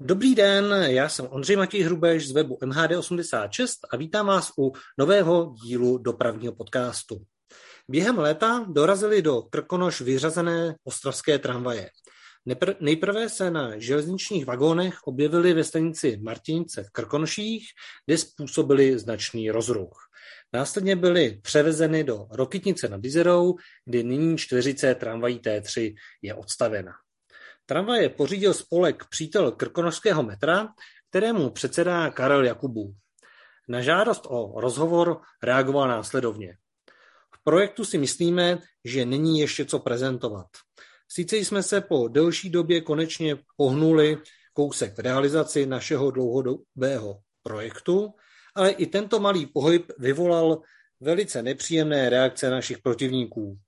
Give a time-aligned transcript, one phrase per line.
[0.00, 5.54] Dobrý den, já jsem Ondřej Matěj Hrubeš z webu MHD86 a vítám vás u nového
[5.64, 7.22] dílu dopravního podcastu.
[7.88, 11.90] Během léta dorazily do Krkonoš vyřazené ostravské tramvaje.
[12.80, 17.66] Nejprve se na železničních vagónech objevily ve stanici Martinice v Krkonoších,
[18.06, 19.98] kde způsobili značný rozruch.
[20.52, 23.54] Následně byly převezeny do Rokytnice nad Izerou,
[23.84, 26.92] kde nyní čtveřice tramvají T3 je odstavena.
[27.68, 30.68] Tramvaje pořídil spolek Přítel krkonošského metra,
[31.10, 32.94] kterému předsedá Karel Jakubů.
[33.68, 36.56] Na žádost o rozhovor reagoval následovně.
[37.34, 40.46] V projektu si myslíme, že není ještě co prezentovat.
[41.08, 44.18] Sice jsme se po delší době konečně pohnuli
[44.52, 48.14] kousek v realizaci našeho dlouhodobého projektu,
[48.54, 50.60] ale i tento malý pohyb vyvolal
[51.00, 53.58] velice nepříjemné reakce našich protivníků.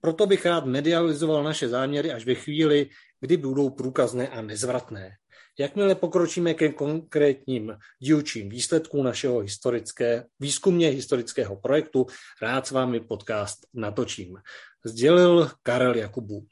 [0.00, 2.88] Proto bych rád medializoval naše záměry až ve chvíli,
[3.20, 5.10] kdy budou průkazné a nezvratné.
[5.58, 12.06] Jakmile pokročíme ke konkrétním dílčím výsledkům našeho historické, výzkumně historického projektu,
[12.42, 14.38] rád s vámi podcast natočím.
[14.84, 16.46] Sdělil Karel Jakubů.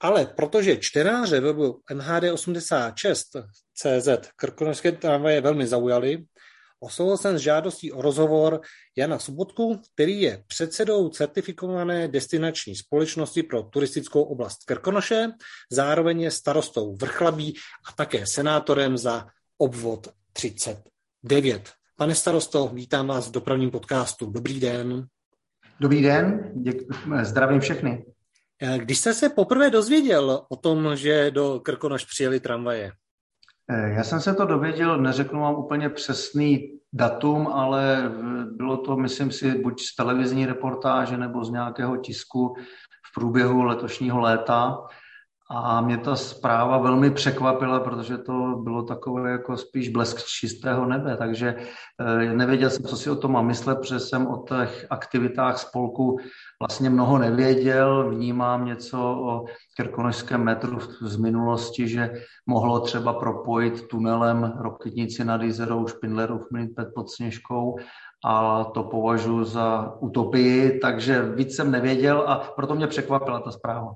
[0.00, 6.24] Ale protože čtenáře webu MHD86 CZ krkonožské tramvaje velmi zaujaly,
[6.80, 8.60] Oslovil jsem s žádostí o rozhovor
[8.96, 15.28] Jana Sobotku, který je předsedou certifikované destinační společnosti pro turistickou oblast Krkonoše,
[15.72, 17.54] zároveň je starostou Vrchlabí
[17.88, 19.26] a také senátorem za
[19.58, 21.70] obvod 39.
[21.96, 24.26] Pane starosto, vítám vás v dopravním podcastu.
[24.30, 25.06] Dobrý den.
[25.80, 28.04] Dobrý den, děk- zdravím všechny.
[28.76, 32.92] Když jste se poprvé dozvěděl o tom, že do Krkonoš přijeli tramvaje?
[33.68, 38.12] Eh, já jsem se to dověděl, neřeknu vám úplně přesný datum, ale
[38.56, 42.54] bylo to, myslím si, buď z televizní reportáže nebo z nějakého tisku
[43.10, 44.78] v průběhu letošního léta.
[45.52, 51.16] A mě ta zpráva velmi překvapila, protože to bylo takové jako spíš blesk čistého nebe,
[51.16, 51.56] takže
[52.00, 56.16] eh, nevěděl jsem, co si o tom mám myslet, protože jsem o těch aktivitách spolku
[56.62, 59.44] vlastně mnoho nevěděl, vnímám něco o
[59.76, 62.10] Krkonožském metru z minulosti, že
[62.46, 67.76] mohlo třeba propojit tunelem Rokitnici nad Jizerou, Špindlerův mlyn pod Sněžkou
[68.24, 73.94] a to považuji za utopii, takže víc jsem nevěděl a proto mě překvapila ta zpráva.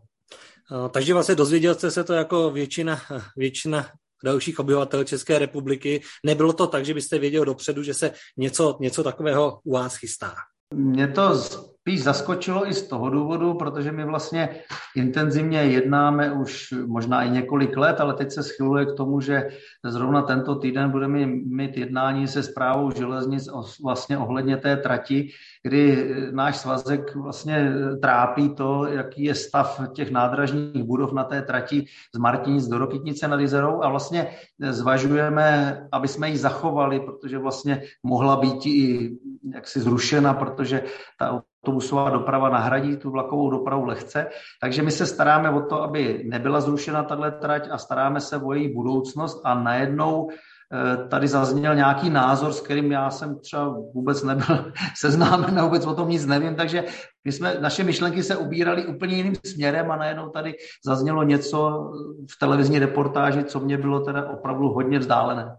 [0.91, 3.01] Takže vlastně dozvěděl jste se to jako většina,
[3.37, 3.87] většina
[4.25, 6.03] dalších obyvatel České republiky.
[6.25, 10.35] Nebylo to tak, že byste věděl dopředu, že se něco, něco takového u vás chystá?
[10.75, 14.49] Mě to spíš zaskočilo i z toho důvodu, protože my vlastně
[14.97, 19.49] intenzivně jednáme už možná i několik let, ale teď se schyluje k tomu, že
[19.85, 23.49] zrovna tento týden budeme mít jednání se zprávou železnic
[23.85, 25.29] vlastně ohledně té trati,
[25.63, 31.85] kdy náš svazek vlastně trápí to, jaký je stav těch nádražních budov na té trati
[32.15, 34.27] z Martinic do Rokytnice nad Izerou a vlastně
[34.61, 39.11] zvažujeme, aby jsme ji zachovali, protože vlastně mohla být i
[39.55, 40.83] jaksi zrušena, protože
[41.19, 44.27] ta autobusová doprava nahradí tu vlakovou dopravu lehce.
[44.61, 48.53] Takže my se staráme o to, aby nebyla zrušena tahle trať a staráme se o
[48.53, 54.23] její budoucnost a najednou eh, tady zazněl nějaký názor, s kterým já jsem třeba vůbec
[54.23, 56.85] nebyl seznámen, vůbec o tom nic nevím, takže
[57.25, 60.55] my jsme, naše myšlenky se ubíraly úplně jiným směrem a najednou tady
[60.85, 61.91] zaznělo něco
[62.31, 65.57] v televizní reportáži, co mě bylo teda opravdu hodně vzdálené.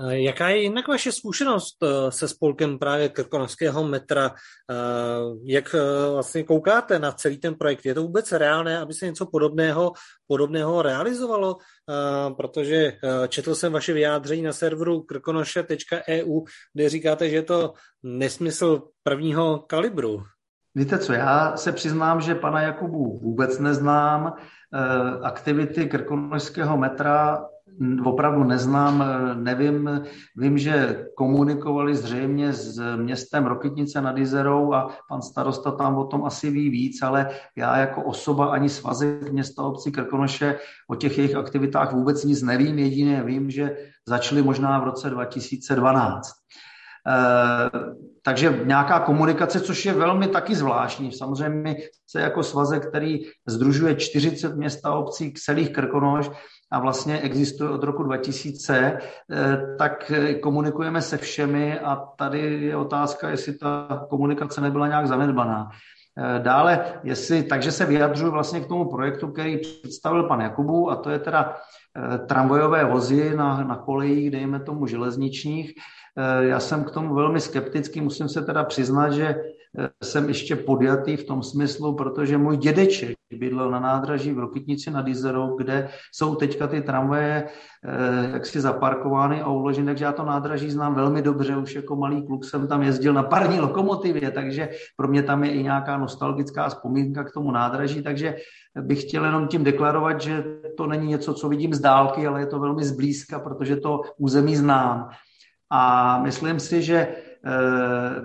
[0.00, 4.34] Eh, jaká je jinak vaše zkušenost eh, se spolkem právě Krkonožského metra?
[4.70, 4.74] Eh,
[5.44, 5.74] jak
[6.12, 7.86] vlastně koukáte na celý ten projekt?
[7.86, 9.92] Je to vůbec reálné, aby se něco podobného,
[10.26, 11.56] podobného realizovalo?
[12.36, 12.92] Protože
[13.28, 16.44] četl jsem vaše vyjádření na serveru krkonoše.eu,
[16.74, 17.72] kde říkáte, že je to
[18.02, 20.22] nesmysl prvního kalibru.
[20.74, 24.36] Víte co, já se přiznám, že pana Jakubu vůbec neznám.
[25.22, 27.46] Aktivity Krkonožského metra
[28.04, 29.04] opravdu neznám,
[29.34, 30.02] nevím,
[30.36, 36.24] vím, že komunikovali zřejmě s městem Rokytnice nad Izerou a pan starosta tam o tom
[36.24, 41.36] asi ví víc, ale já jako osoba ani svazek města obcí Krkonoše o těch jejich
[41.36, 43.76] aktivitách vůbec nic nevím, jedině vím, že
[44.06, 46.30] začaly možná v roce 2012.
[47.08, 47.70] Eh,
[48.22, 51.12] takže nějaká komunikace, což je velmi taky zvláštní.
[51.12, 51.76] Samozřejmě
[52.06, 56.30] se jako svazek, který združuje 40 měst a obcí celých Krkonoš,
[56.72, 58.98] a vlastně existuje od roku 2000,
[59.32, 60.12] eh, tak
[60.42, 65.68] komunikujeme se všemi a tady je otázka, jestli ta komunikace nebyla nějak zanedbaná.
[66.20, 70.96] Eh, dále, jestli, takže se vyjadřuji vlastně k tomu projektu, který představil pan Jakubu, a
[70.96, 71.56] to je teda
[71.96, 75.72] eh, tramvajové vozy na, na kolejích, dejme tomu železničních.
[76.40, 79.36] Já jsem k tomu velmi skeptický, musím se teda přiznat, že
[80.02, 85.08] jsem ještě podjatý v tom smyslu, protože můj dědeček bydlel na nádraží v Rokitnici nad
[85.08, 87.48] Izerou, kde jsou teďka ty tramvaje
[87.84, 92.26] eh, jaksi zaparkovány a uloženy, takže já to nádraží znám velmi dobře, už jako malý
[92.26, 96.68] kluk jsem tam jezdil na parní lokomotivě, takže pro mě tam je i nějaká nostalgická
[96.68, 98.36] vzpomínka k tomu nádraží, takže
[98.80, 100.44] bych chtěl jenom tím deklarovat, že
[100.76, 104.56] to není něco, co vidím z dálky, ale je to velmi zblízka, protože to území
[104.56, 105.08] znám.
[105.70, 107.14] A myslím si, že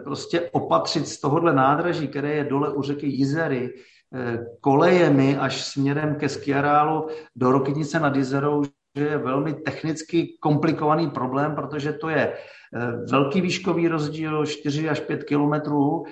[0.03, 3.73] prostě opatřit z tohohle nádraží, které je dole u řeky Jizery,
[4.15, 8.63] eh, kolejemi až směrem ke skiarálu do Rokytnice nad Jizerou,
[8.97, 14.99] že je velmi technicky komplikovaný problém, protože to je eh, velký výškový rozdíl, 4 až
[14.99, 16.03] 5 kilometrů.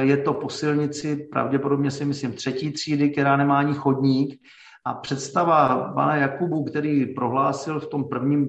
[0.00, 4.40] Je to po silnici, pravděpodobně si myslím, třetí třídy, která nemá ani chodník.
[4.84, 8.48] A představa pana Jakubu, který prohlásil v tom prvním,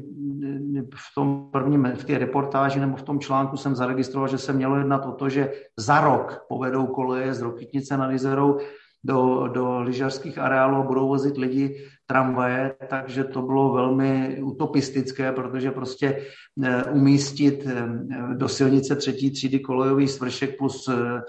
[0.95, 4.77] v tom prvním, v té reportáži nebo v tom článku jsem zaregistroval, že se mělo
[4.77, 8.59] jednat o to, že za rok povedou koleje z Rokytnice nad Izerou
[9.03, 15.71] do, do lyžařských areálů a budou vozit lidi tramvaje, takže to bylo velmi utopistické, protože
[15.71, 16.25] prostě
[16.63, 17.88] eh, umístit eh,
[18.33, 21.21] do silnice třetí třídy kolejový svršek plus eh,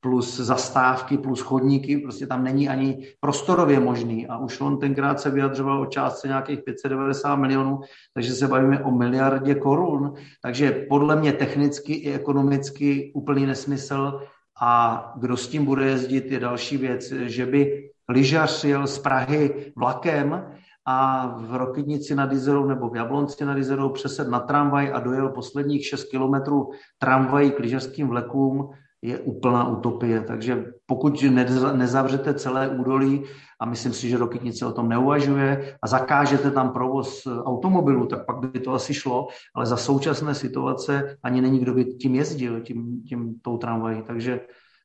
[0.00, 4.26] plus zastávky, plus chodníky, prostě tam není ani prostorově možný.
[4.26, 7.80] A už on tenkrát se vyjadřoval o částce nějakých 590 milionů,
[8.14, 10.14] takže se bavíme o miliardě korun.
[10.42, 14.20] Takže podle mě technicky i ekonomicky úplný nesmysl.
[14.62, 19.72] A kdo s tím bude jezdit, je další věc, že by lyžař jel z Prahy
[19.76, 20.44] vlakem
[20.86, 25.28] a v Rokytnici nad Izerou nebo v Jablonci nad Izerou přesed na tramvaj a dojel
[25.28, 28.70] posledních 6 kilometrů tramvají k lyžařským vlekům,
[29.02, 30.20] je úplná utopie.
[30.20, 31.24] Takže pokud
[31.72, 33.24] nezavřete celé údolí,
[33.60, 38.38] a myslím si, že Rokytnice o tom neuvažuje, a zakážete tam provoz automobilů, tak pak
[38.38, 43.02] by to asi šlo, ale za současné situace ani není, kdo by tím jezdil, tím,
[43.08, 44.02] tím tou tramvají.
[44.02, 44.40] Takže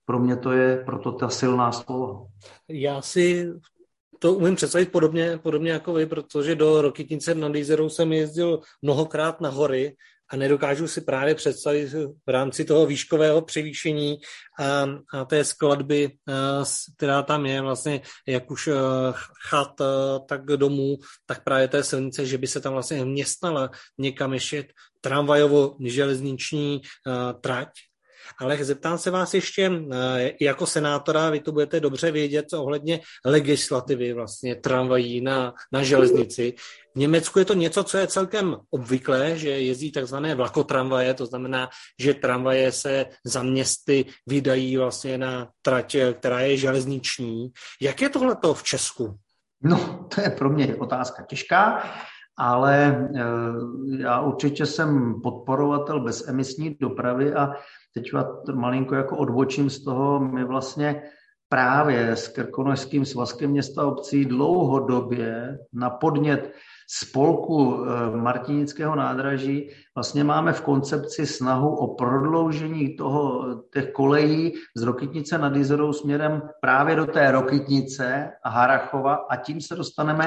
[0.05, 2.25] pro mě to je proto ta silná slova.
[2.69, 3.53] Já si
[4.19, 9.41] to umím představit podobně, podobně jako vy, protože do Rokytnice nad Jízerou jsem jezdil mnohokrát
[9.41, 9.95] na hory
[10.29, 11.93] a nedokážu si právě představit
[12.25, 14.17] v rámci toho výškového převýšení
[14.59, 16.11] a, a té skladby,
[16.97, 18.69] která tam je vlastně jak už
[19.49, 19.81] chat,
[20.27, 24.67] tak domů, tak právě té silnice, že by se tam vlastně městnala někam ještě
[25.01, 26.81] tramvajovo-železniční
[27.41, 27.69] trať,
[28.39, 34.13] ale zeptám se vás ještě eh, jako senátora, vy to budete dobře vědět ohledně legislativy
[34.13, 36.53] vlastně tramvají na, na železnici.
[36.95, 41.69] V Německu je to něco, co je celkem obvyklé, že jezdí takzvané vlakotramvaje, to znamená,
[41.99, 47.51] že tramvaje se za městy vydají vlastně na trať, která je železniční.
[47.81, 49.19] Jak je tohle v Česku?
[49.63, 51.83] No, to je pro mě otázka těžká,
[52.37, 53.21] ale eh,
[53.97, 57.53] já určitě jsem podporovatel bezemisní dopravy a
[57.93, 58.11] teď
[58.53, 61.01] malinko jako odbočím z toho, my vlastně
[61.49, 66.53] právě s Krkonožským svazkem města obcí dlouhodobě na podnět
[66.89, 74.81] spolku eh, Martinického nádraží vlastně máme v koncepci snahu o prodloužení toho, těch kolejí z
[74.81, 80.25] Rokytnice nad Jizerou směrem právě do té Rokytnice a Harachova a tím se dostaneme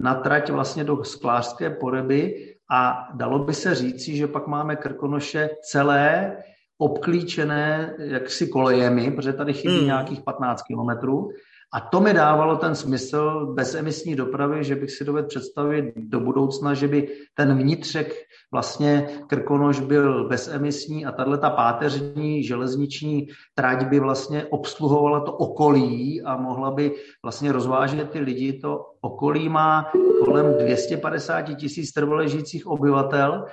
[0.00, 5.50] na trať vlastně do Sklářské poreby a dalo by se říci, že pak máme Krkonoše
[5.62, 6.36] celé
[6.78, 9.86] obklíčené jaksi kolejemi, protože tady chybí hmm.
[9.86, 11.30] nějakých 15 kilometrů.
[11.72, 16.74] A to mi dávalo ten smysl bezemisní dopravy, že bych si dovedl představit do budoucna,
[16.74, 18.14] že by ten vnitřek
[18.52, 26.22] vlastně Krkonoš byl bezemisní a tahle ta páteřní železniční trať by vlastně obsluhovala to okolí
[26.22, 28.52] a mohla by vlastně rozvážet ty lidi.
[28.52, 29.90] To okolí má
[30.24, 33.44] kolem 250 tisíc trvaležících obyvatel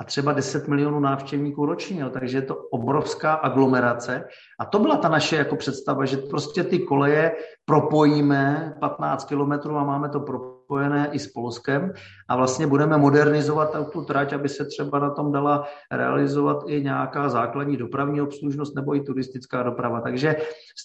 [0.00, 4.24] a třeba 10 milionů návštěvníků ročně, jo, takže je to obrovská aglomerace.
[4.60, 7.32] A to byla ta naše jako představa, že prostě ty koleje
[7.64, 11.92] propojíme 15 kilometrů a máme to propojené i s Polskem
[12.28, 17.28] a vlastně budeme modernizovat tu trať, aby se třeba na tom dala realizovat i nějaká
[17.28, 20.00] základní dopravní obslužnost nebo i turistická doprava.
[20.00, 20.36] Takže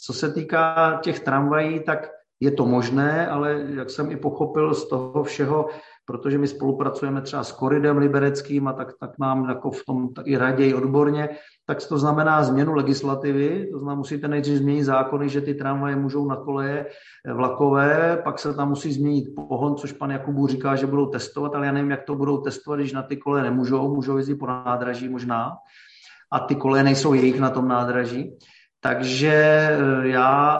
[0.05, 2.09] co se týká těch tramvají, tak
[2.43, 5.69] je to možné, ale jak jsem i pochopil z toho všeho,
[6.05, 10.37] protože my spolupracujeme třeba s Koridem Libereckým a tak, tak nám jako v tom i
[10.37, 11.29] raději odborně,
[11.65, 16.27] tak to znamená změnu legislativy, to znamená, musíte nejdřív změnit zákony, že ty tramvaje můžou
[16.27, 16.85] na koleje
[17.33, 21.65] vlakové, pak se tam musí změnit pohon, což pan Jakubu říká, že budou testovat, ale
[21.65, 25.09] já nevím, jak to budou testovat, když na ty koleje nemůžou, můžou jezdit po nádraží
[25.09, 25.51] možná,
[26.31, 28.37] a ty koleje nejsou jejich na tom nádraží.
[28.83, 30.55] Takže eh, já,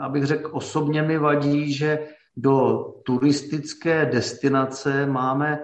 [0.00, 5.58] abych řekl, osobně mi vadí, že do turistické destinace máme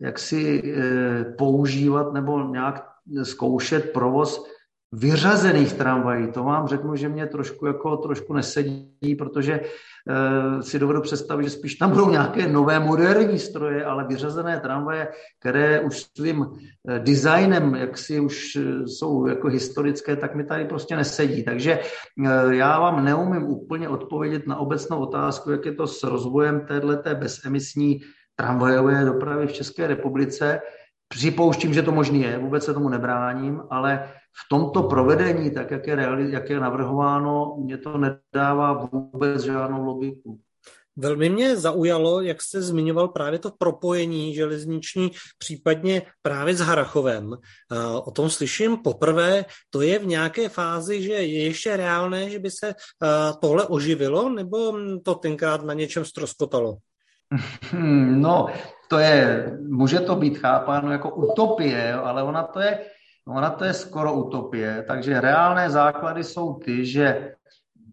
[0.00, 2.88] jak si eh, používat nebo nějak
[3.22, 4.46] zkoušet provoz
[4.92, 11.00] vyřazených tramvají, to vám řeknu, že mě trošku jako trošku nesedí, protože uh, si dovedu
[11.00, 15.08] představit, že spíš tam budou nějaké nové moderní stroje, ale vyřazené tramvaje,
[15.40, 16.48] které už svým uh,
[16.98, 21.44] designem, jak si už uh, jsou jako historické, tak mi tady prostě nesedí.
[21.44, 21.78] Takže
[22.18, 27.14] uh, já vám neumím úplně odpovědět na obecnou otázku, jak je to s rozvojem této
[27.14, 28.00] bezemisní
[28.36, 30.60] tramvajové dopravy v České republice.
[31.08, 34.08] Připouštím, že to možný je, vůbec se tomu nebráním, ale
[34.44, 39.84] v tomto provedení, tak jak je, reali- jak je navrhováno, mě to nedává vůbec žádnou
[39.84, 40.40] logiku.
[40.98, 47.36] Velmi mě zaujalo, jak jste zmiňoval právě to propojení železniční, případně právě s Harachovem.
[48.04, 49.44] O tom slyším poprvé.
[49.70, 52.74] To je v nějaké fázi, že je ještě reálné, že by se
[53.40, 56.76] tohle oživilo, nebo to tenkrát na něčem stroskotalo?
[58.06, 58.46] No,
[58.88, 62.78] to je, může to být chápáno jako utopie, ale ona to je,
[63.28, 67.34] ona to je skoro utopie, takže reálné základy jsou ty, že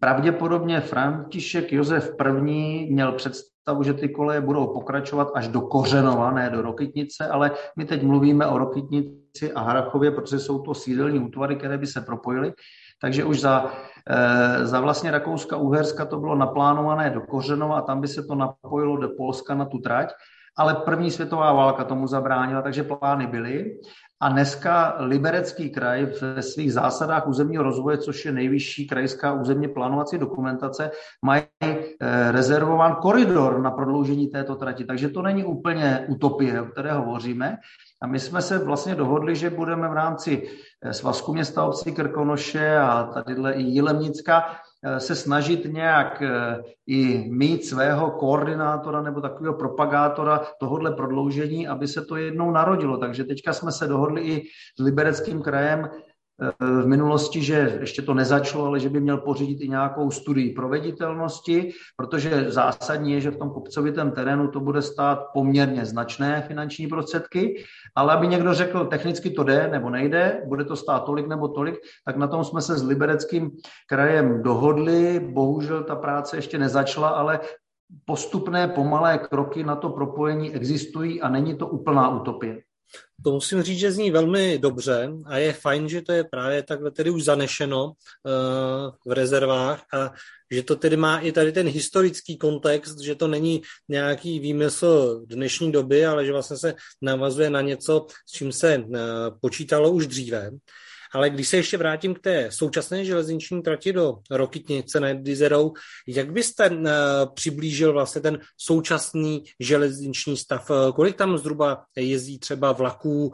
[0.00, 2.14] pravděpodobně František Josef
[2.46, 2.88] I.
[2.90, 7.84] měl představu, že ty koleje budou pokračovat až do Kořenova, ne do Rokytnice, ale my
[7.84, 12.52] teď mluvíme o Rokytnici a Harachově, protože jsou to sídelní útvary, které by se propojily.
[13.00, 13.72] Takže už za,
[14.10, 18.34] e, za vlastně Rakouska Uherska to bylo naplánované do Kořenova a tam by se to
[18.34, 20.12] napojilo do Polska na tu trať
[20.56, 23.78] ale první světová válka tomu zabránila, takže plány byly.
[24.20, 30.18] A dneska Liberecký kraj ve svých zásadách územního rozvoje, což je nejvyšší krajská územně plánovací
[30.18, 30.90] dokumentace,
[31.24, 34.84] mají eh, rezervován koridor na prodloužení této trati.
[34.84, 37.56] Takže to není úplně utopie, o které hovoříme.
[38.02, 40.48] A my jsme se vlastně dohodli, že budeme v rámci
[40.82, 44.63] eh, Svazku města obcí Krkonoše a tadyhle i Jilemnicka Eh,
[44.98, 52.04] se snažit nějak eh, i mít svého koordinátora nebo takového propagátora tohohle prodloužení, aby se
[52.04, 52.96] to jednou narodilo.
[52.96, 54.42] Takže teďka jsme se dohodli i
[54.78, 55.88] s Libereckým krajem,
[56.60, 61.72] v minulosti, že ještě to nezačalo, ale že by měl pořídit i nějakou studii proveditelnosti,
[61.96, 67.64] protože zásadní je, že v tom kopcovitém terénu to bude stát poměrně značné finanční prostředky,
[67.94, 71.74] ale aby někdo řekl, technicky to jde nebo nejde, bude to stát tolik nebo tolik,
[72.06, 73.50] tak na tom jsme se s Libereckým
[73.88, 75.20] krajem dohodli.
[75.20, 77.40] Bohužel ta práce ještě nezačala, ale
[78.04, 82.60] postupné pomalé kroky na to propojení existují a není to úplná utopie.
[83.24, 86.90] To musím říct, že zní velmi dobře a je fajn, že to je právě takhle
[86.90, 87.92] tedy už zanešeno uh,
[89.06, 90.12] v rezervách a
[90.50, 95.72] že to tedy má i tady ten historický kontext, že to není nějaký výmysl dnešní
[95.72, 98.96] doby, ale že vlastně se navazuje na něco, s čím se uh,
[99.40, 100.50] počítalo už dříve.
[101.14, 105.72] Ale když se ještě vrátím k té současné železniční trati do Rokytnice nad Dizerou,
[106.08, 106.86] jak byste uh,
[107.34, 110.70] přiblížil vlastně ten současný železniční stav?
[110.94, 113.32] Kolik tam zhruba jezdí třeba vlaků uh,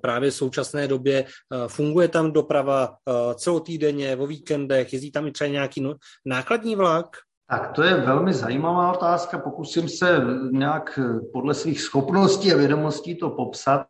[0.00, 1.24] právě v současné době?
[1.66, 2.96] Funguje tam doprava
[3.34, 4.92] celotýdenně, o víkendech?
[4.92, 5.94] Jezdí tam i třeba nějaký no,
[6.26, 7.06] nákladní vlak?
[7.50, 9.38] Tak to je velmi zajímavá otázka.
[9.38, 10.98] Pokusím se nějak
[11.32, 13.86] podle svých schopností a vědomostí to popsat.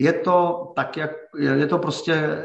[0.00, 2.42] Je to tak, jak je to prostě eh,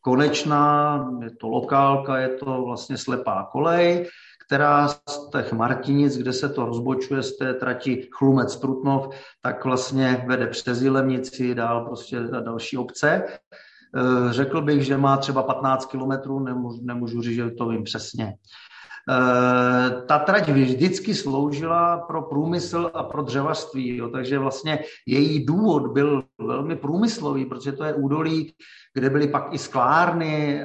[0.00, 4.08] konečná, je to lokálka, je to vlastně slepá kolej,
[4.46, 9.08] která z těch Martinic, kde se to rozbočuje z té trati Chlumec Prutnov,
[9.42, 13.24] tak vlastně vede přes Jilemnici, dál prostě na další obce.
[13.96, 18.34] Eh, řekl bych, že má třeba 15 kilometrů, nemůžu, nemůžu říct, že to vím přesně.
[19.10, 25.92] Eh, ta trať vždycky sloužila pro průmysl a pro dřevařství, jo, takže vlastně její důvod
[25.92, 28.54] byl velmi průmyslový, protože to je údolí,
[28.94, 30.64] kde byly pak i sklárny,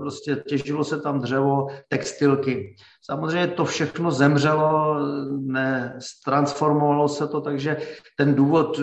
[0.00, 2.76] prostě těžilo se tam dřevo, textilky.
[3.02, 4.98] Samozřejmě to všechno zemřelo,
[5.38, 7.76] ne, transformovalo se to, takže
[8.18, 8.82] ten důvod eh,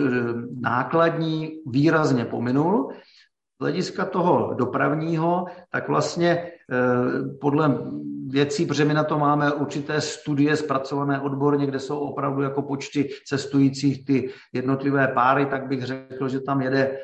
[0.60, 2.92] nákladní výrazně pominul.
[2.92, 7.78] Z hlediska toho dopravního, tak vlastně eh, podle
[8.28, 13.10] věcí, protože my na to máme určité studie zpracované odborně, kde jsou opravdu jako počty
[13.26, 16.98] cestujících ty jednotlivé páry, tak bych řekl, že tam jede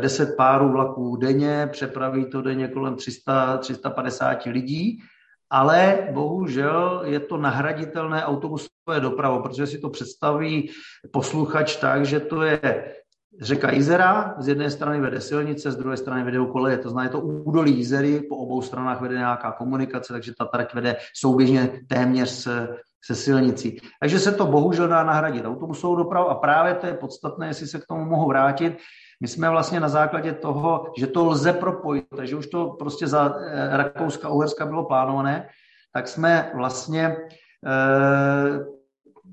[0.00, 5.02] 10 eh, párů vlaků denně, přepraví to denně kolem 300, 350 lidí,
[5.50, 10.70] ale bohužel je to nahraditelné autobusové dopravo, protože si to představí
[11.12, 12.94] posluchač tak, že to je
[13.40, 17.10] Řeka Izera, z jedné strany vede silnice, z druhé strany vede koleje, to znamená, je
[17.10, 22.28] to údolí Izery, po obou stranách vede nějaká komunikace, takže ta trať vede souběžně téměř
[22.28, 23.78] se, se silnicí.
[24.00, 27.80] Takže se to bohužel dá nahradit autobusovou dopravu a právě to je podstatné, jestli se
[27.80, 28.78] k tomu mohu vrátit.
[29.20, 33.34] My jsme vlastně na základě toho, že to lze propojit, takže už to prostě za
[33.40, 35.48] eh, Rakouska, Uherska bylo plánované,
[35.92, 37.16] tak jsme vlastně
[37.66, 38.71] eh,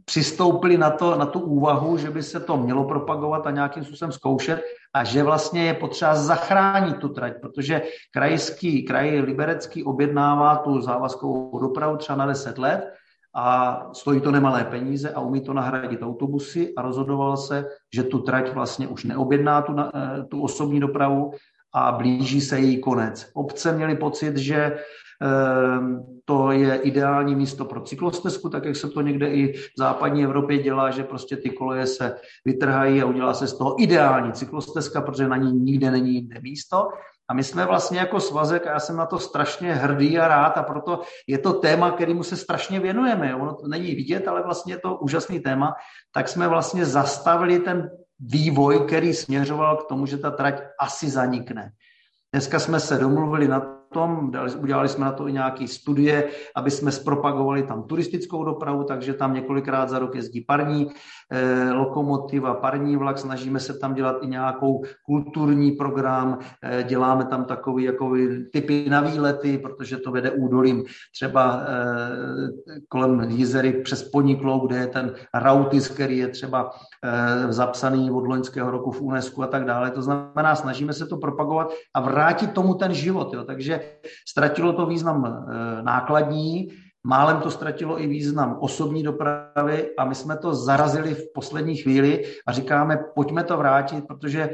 [0.10, 4.12] přistoupili na, to, na tu úvahu, že by se to mělo propagovat a nějakým způsobem
[4.12, 4.62] zkoušet
[4.94, 11.60] a že vlastně je potřeba zachránit tu trať, protože krajský, kraj Liberecký objednává tu závazkovou
[11.60, 12.94] dopravu třeba na 10 let
[13.36, 13.46] a
[13.94, 18.54] stojí to nemalé peníze a umí to nahradit autobusy a rozhodoval se, že tu trať
[18.54, 21.32] vlastně už neobjedná tu, eh, tu osobní dopravu
[21.74, 23.30] a blíží se její konec.
[23.34, 24.80] Obce měly pocit, že
[26.26, 30.58] to je ideální místo pro cyklostezku, tak jak se to někde i v západní Evropě
[30.58, 35.28] dělá, že prostě ty koleje se vytrhají a udělá se z toho ideální cyklostezka, protože
[35.28, 36.88] na ní nikde není jinde místo.
[37.30, 40.58] A my jsme vlastně jako svazek, a já jsem na to strašně hrdý a rád
[40.58, 43.36] a proto je to téma, kterému se strašně věnujeme.
[43.36, 45.74] Ono to není vidět, ale vlastně je to úžasný téma.
[46.12, 51.72] Tak jsme vlastně zastavili ten vývoj, který směřoval k tomu, že ta trať asi zanikne.
[52.34, 56.92] Dneska jsme se domluvili na tom, udělali jsme na to i nějaké studie, aby jsme
[56.92, 60.92] zpropagovali tam turistickou dopravu, takže tam několikrát za rok jezdí parní
[61.32, 67.46] eh, lokomotiva, parní vlak, snažíme se tam dělat i nějakou kulturní program, eh, děláme tam
[67.46, 68.16] takový jako
[68.52, 72.50] typy na výlety, protože to vede údolím třeba eh,
[72.90, 76.72] kolem Jizery přes Poniklou, kde je ten Rautis, který je třeba
[77.04, 79.92] eh, zapsaný od loňského roku v UNESCO a tak dále.
[79.92, 83.34] To znamená, snažíme se to propagovat a vrátit tomu ten život.
[83.34, 83.44] Jo.
[83.44, 83.79] Takže
[84.28, 86.68] ztratilo to význam eh, nákladní,
[87.04, 92.26] málem to ztratilo i význam osobní dopravy a my jsme to zarazili v poslední chvíli
[92.48, 94.50] a říkáme, pojďme to vrátit, protože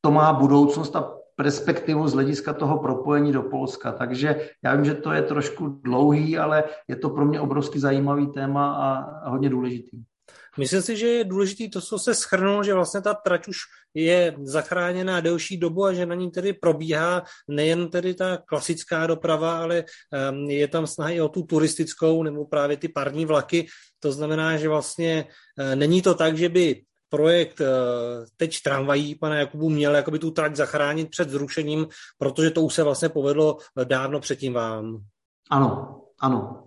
[0.00, 3.92] to má budoucnost a perspektivu z hlediska toho propojení do Polska.
[3.92, 8.26] Takže já vím, že to je trošku dlouhý, ale je to pro mě obrovsky zajímavý
[8.26, 10.02] téma a hodně důležitý.
[10.60, 13.56] Myslím si, že je důležité to, co se schrnulo, že vlastně ta trať už
[13.94, 19.62] je zachráněná delší dobu a že na ní tedy probíhá nejen tedy ta klasická doprava,
[19.62, 23.66] ale ehm, je tam snaha i o tu turistickou nebo právě ty parní vlaky.
[24.00, 25.24] To znamená, že vlastně
[25.58, 27.66] e, není to tak, že by projekt e,
[28.36, 31.86] teď tramvají pana Jakubu měl jakoby tu trať zachránit před zrušením,
[32.18, 34.98] protože to už se vlastně povedlo dávno předtím vám.
[35.50, 36.66] Ano, ano.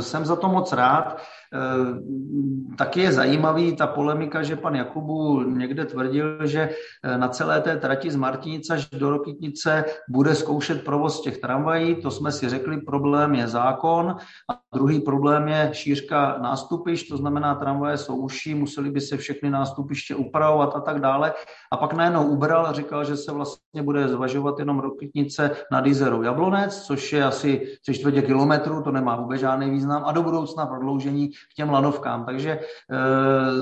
[0.00, 1.20] Jsem za to moc rád.
[1.52, 6.70] Eh, taky je zajímavý ta polemika, že pan Jakubu někde tvrdil, že
[7.04, 11.94] eh, na celé té trati z Martinice až do Rokytnice bude zkoušet provoz těch tramvají.
[11.94, 14.16] To jsme si řekli, problém je zákon
[14.50, 19.50] a druhý problém je šířka nástupišť, to znamená tramvaje jsou uší, museli by se všechny
[19.50, 21.32] nástupiště upravovat a tak dále.
[21.72, 26.22] A pak najednou ubral a říkal, že se vlastně bude zvažovat jenom Rokytnice nad Izerou
[26.22, 30.66] Jablonec, což je asi 3 čtvrtě kilometrů, to nemá vůbec žádný význam, a do budoucna
[30.66, 32.24] prodloužení k těm lanovkám.
[32.24, 32.60] Takže e,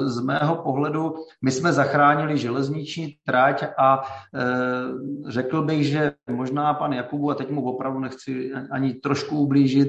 [0.09, 6.93] z mého pohledu my jsme zachránili železniční trať a e, řekl bych, že možná pan
[6.93, 9.89] Jakubu, a teď mu opravdu nechci ani trošku ublížit,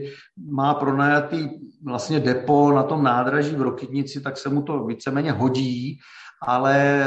[0.52, 1.50] má pronajatý
[1.86, 6.00] vlastně depo na tom nádraží v Rokytnici, tak se mu to víceméně hodí,
[6.42, 7.06] ale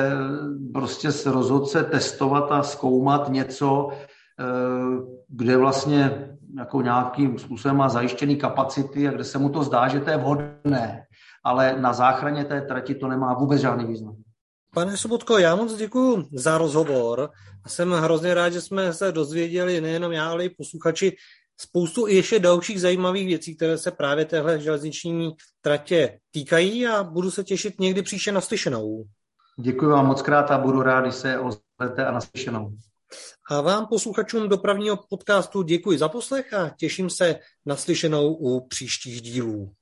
[0.72, 3.94] prostě se rozhodl se testovat a zkoumat něco, e,
[5.28, 10.00] kde vlastně jako nějakým způsobem má zajištěný kapacity a kde se mu to zdá, že
[10.00, 11.04] to je vhodné.
[11.44, 14.16] Ale na záchraně té trati to nemá vůbec žádný význam.
[14.74, 17.30] Pane Sobotko, já moc děkuji za rozhovor
[17.64, 21.16] a jsem hrozně rád, že jsme se dozvěděli nejenom já, ale i posluchači
[21.60, 27.44] spoustu ještě dalších zajímavých věcí, které se právě téhle železniční tratě týkají a budu se
[27.44, 29.04] těšit někdy příště naslyšenou.
[29.60, 32.72] Děkuji vám moc krát a budu rád, když se ozvete a naslyšenou.
[33.50, 39.20] A vám, posluchačům dopravního podcastu, děkuji za poslech a těším se na slyšenou u příštích
[39.20, 39.72] dílů.